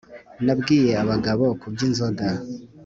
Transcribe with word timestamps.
Nabwiye 0.45 0.91
abagabo 1.03 1.45
kubyi 1.61 1.85
nzoga 1.91 2.25